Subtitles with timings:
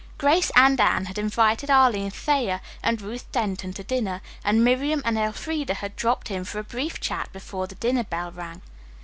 [0.17, 5.15] Grace and Anne had invited Arline Thayer and Ruth Denton to dinner, and Miriam and
[5.15, 8.63] Elfreda had dropped in for a brief chat before the dinner bell rang.